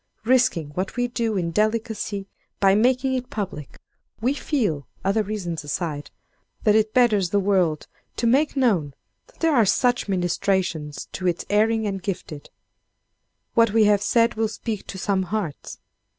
Risking 0.25 0.69
what 0.69 0.95
we 0.97 1.07
do, 1.07 1.37
in 1.37 1.51
delicacy, 1.51 2.25
by 2.59 2.73
making 2.73 3.13
it 3.13 3.29
public, 3.29 3.77
we 4.19 4.33
feel—other 4.33 5.21
reasons 5.21 5.63
aside—that 5.63 6.73
it 6.73 6.91
betters 6.91 7.29
the 7.29 7.39
world 7.39 7.85
to 8.15 8.25
make 8.25 8.57
known 8.57 8.95
that 9.27 9.41
there 9.41 9.55
are 9.55 9.63
such 9.63 10.07
ministrations 10.09 11.05
to 11.11 11.27
its 11.27 11.45
erring 11.51 11.85
and 11.85 12.01
gifted. 12.01 12.49
What 13.53 13.73
we 13.73 13.83
have 13.83 14.01
said 14.01 14.33
will 14.33 14.47
speak 14.47 14.87
to 14.87 14.97
some 14.97 15.21
hearts. 15.21 15.77